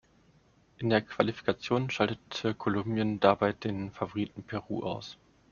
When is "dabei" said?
3.19-3.53